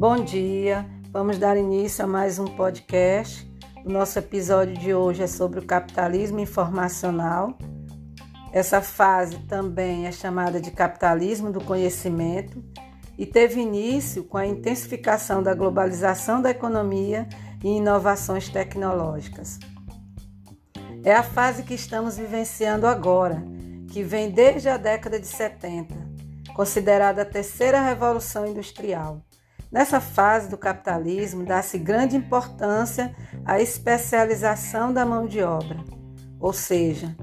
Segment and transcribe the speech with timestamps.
[0.00, 3.46] Bom dia, vamos dar início a mais um podcast.
[3.84, 7.58] O nosso episódio de hoje é sobre o capitalismo informacional.
[8.50, 12.64] Essa fase também é chamada de capitalismo do conhecimento
[13.18, 17.28] e teve início com a intensificação da globalização da economia
[17.62, 19.58] e inovações tecnológicas.
[21.04, 23.44] É a fase que estamos vivenciando agora,
[23.90, 25.94] que vem desde a década de 70,
[26.54, 29.20] considerada a terceira revolução industrial.
[29.70, 35.78] Nessa fase do capitalismo, dá-se grande importância à especialização da mão de obra,
[36.40, 37.14] ou seja,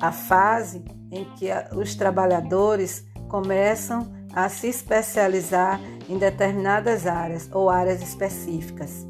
[0.00, 8.00] a fase em que os trabalhadores começam a se especializar em determinadas áreas ou áreas
[8.00, 9.04] específicas.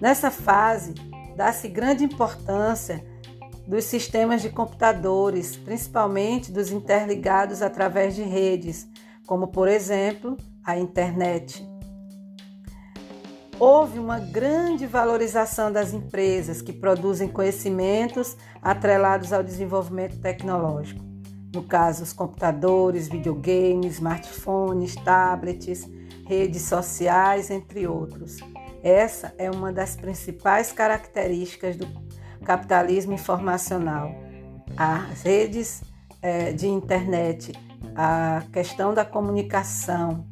[0.00, 0.94] Nessa fase,
[1.36, 3.04] dá-se grande importância
[3.66, 8.86] dos sistemas de computadores, principalmente dos interligados através de redes,
[9.26, 11.66] como por exemplo a internet.
[13.58, 21.04] Houve uma grande valorização das empresas que produzem conhecimentos atrelados ao desenvolvimento tecnológico.
[21.54, 25.88] No caso, os computadores, videogames, smartphones, tablets,
[26.26, 28.38] redes sociais, entre outros.
[28.82, 31.86] Essa é uma das principais características do
[32.44, 34.10] capitalismo informacional.
[34.76, 35.82] As redes
[36.20, 37.52] é, de internet,
[37.94, 40.26] a questão da comunicação,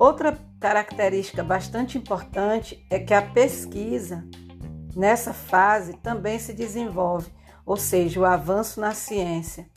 [0.00, 4.26] Outra característica bastante importante é que a pesquisa
[4.96, 7.30] nessa fase também se desenvolve,
[7.66, 9.68] ou seja, o avanço na ciência.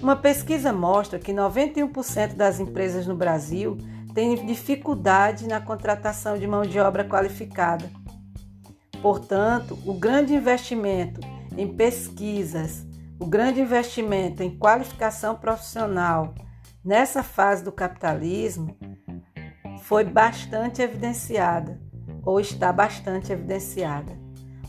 [0.00, 3.76] Uma pesquisa mostra que 91% das empresas no Brasil
[4.14, 7.90] têm dificuldade na contratação de mão de obra qualificada.
[9.02, 11.20] Portanto, o grande investimento
[11.56, 12.86] em pesquisas,
[13.24, 16.34] o grande investimento em qualificação profissional
[16.84, 18.76] nessa fase do capitalismo
[19.80, 21.80] foi bastante evidenciada
[22.22, 24.12] ou está bastante evidenciada.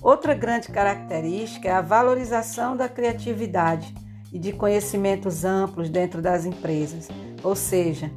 [0.02, 3.94] Outra grande característica é a valorização da criatividade
[4.31, 7.09] e de conhecimentos amplos dentro das empresas,
[7.44, 8.09] ou seja,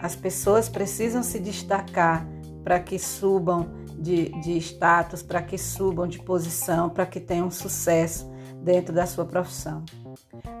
[0.00, 2.24] as pessoas precisam se destacar
[2.62, 3.68] para que subam
[4.00, 8.30] de, de status, para que subam de posição, para que tenham sucesso
[8.62, 9.84] dentro da sua profissão.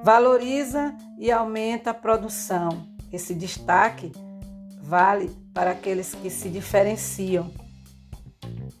[0.04, 2.86] Valoriza e aumenta a produção.
[3.12, 4.12] Esse destaque
[4.82, 7.50] vale para aqueles que se diferenciam.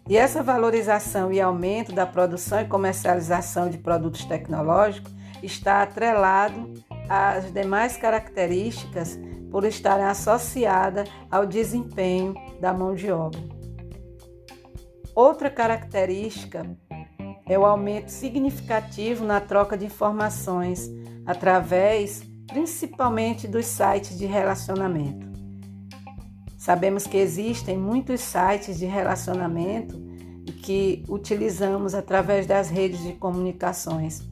[0.08, 5.12] E essa valorização e aumento da produção e comercialização de produtos tecnológicos
[5.42, 6.74] está atrelado
[7.08, 9.18] às demais características
[9.50, 13.59] por estarem associadas ao desempenho da mão de obra.
[15.14, 16.64] Outra característica
[17.46, 20.88] é o aumento significativo na troca de informações
[21.26, 25.28] através principalmente dos sites de relacionamento.
[26.58, 29.98] Sabemos que existem muitos sites de relacionamento
[30.62, 34.22] que utilizamos através das redes de comunicações.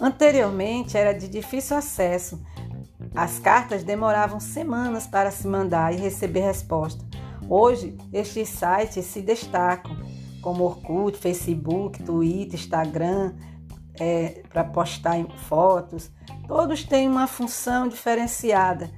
[0.00, 2.40] Anteriormente era de difícil acesso.
[3.14, 7.04] As cartas demoravam semanas para se mandar e receber resposta.
[7.48, 9.96] Hoje, estes sites se destacam,
[10.42, 13.34] como Orkut, Facebook, Twitter, Instagram,
[13.98, 15.16] é, para postar
[15.48, 16.10] fotos.
[16.46, 18.90] Todos têm uma função diferenciada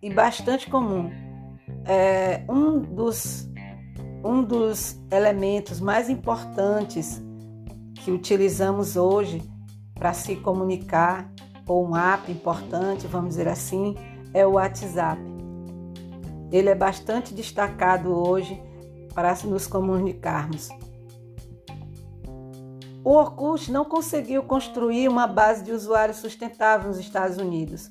[0.00, 1.10] e bastante comum.
[1.84, 3.50] É um dos,
[4.24, 7.22] um dos elementos mais importantes
[7.96, 9.42] que utilizamos hoje
[9.94, 11.30] para se comunicar,
[11.66, 13.94] ou um app importante, vamos dizer assim,
[14.32, 15.33] é o WhatsApp.
[16.54, 18.62] Ele é bastante destacado hoje
[19.14, 20.68] para nos comunicarmos.
[23.04, 27.90] O Orkut não conseguiu construir uma base de usuários sustentável nos Estados Unidos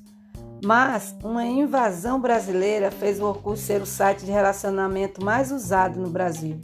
[0.64, 6.08] mas uma invasão brasileira fez o Orkut ser o site de relacionamento mais usado no
[6.08, 6.58] Brasil.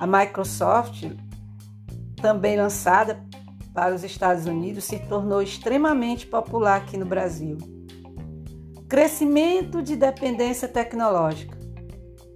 [0.00, 1.10] A Microsoft,
[2.20, 3.22] também lançada
[3.74, 7.58] para os Estados Unidos, se tornou extremamente popular aqui no Brasil.
[8.88, 11.58] Crescimento de dependência tecnológica,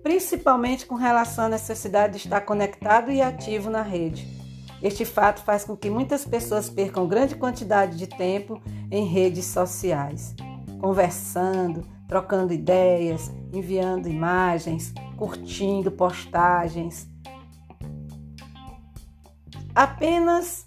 [0.03, 4.27] principalmente com relação à necessidade de estar conectado e ativo na rede.
[4.83, 8.61] Este fato faz com que muitas pessoas percam grande quantidade de tempo
[8.91, 10.35] em redes sociais
[10.79, 17.09] conversando, trocando ideias, enviando imagens, curtindo postagens.
[19.75, 20.65] Apenas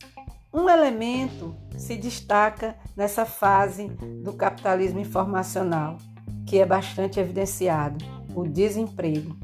[0.53, 3.87] um elemento se destaca nessa fase
[4.23, 5.97] do capitalismo informacional,
[6.45, 8.03] que é bastante evidenciado:
[8.35, 9.35] o desemprego.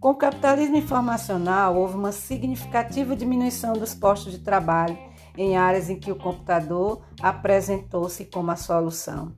[0.00, 4.96] Com o capitalismo informacional, houve uma significativa diminuição dos postos de trabalho
[5.36, 9.32] em áreas em que o computador apresentou-se como a solução.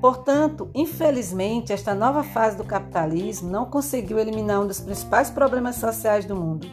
[0.00, 6.24] Portanto, infelizmente, esta nova fase do capitalismo não conseguiu eliminar um dos principais problemas sociais
[6.24, 6.68] do mundo,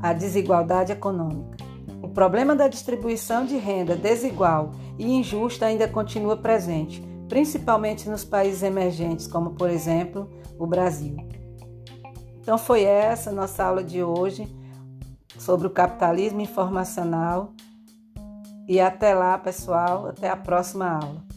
[0.00, 1.56] a desigualdade econômica.
[2.02, 8.62] O problema da distribuição de renda desigual e injusta ainda continua presente, principalmente nos países
[8.62, 11.16] emergentes, como por exemplo o Brasil.
[12.40, 14.46] Então foi essa nossa aula de hoje
[15.38, 17.54] sobre o capitalismo informacional.
[18.68, 21.33] E até lá, pessoal, até a próxima aula.